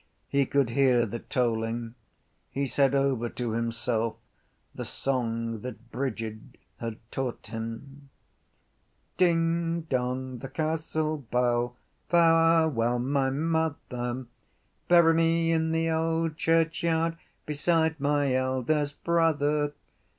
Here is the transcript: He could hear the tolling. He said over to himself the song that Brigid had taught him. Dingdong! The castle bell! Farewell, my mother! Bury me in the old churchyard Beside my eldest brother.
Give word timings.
He 0.27 0.47
could 0.47 0.71
hear 0.71 1.05
the 1.05 1.19
tolling. 1.19 1.93
He 2.49 2.65
said 2.65 2.95
over 2.95 3.29
to 3.29 3.51
himself 3.51 4.15
the 4.73 4.83
song 4.83 5.61
that 5.61 5.91
Brigid 5.91 6.57
had 6.77 6.97
taught 7.11 7.45
him. 7.45 8.09
Dingdong! 9.19 10.39
The 10.39 10.49
castle 10.49 11.17
bell! 11.29 11.75
Farewell, 12.09 12.97
my 12.97 13.29
mother! 13.29 14.25
Bury 14.87 15.13
me 15.13 15.51
in 15.51 15.71
the 15.71 15.91
old 15.91 16.35
churchyard 16.35 17.15
Beside 17.45 17.99
my 17.99 18.33
eldest 18.33 19.03
brother. 19.03 19.73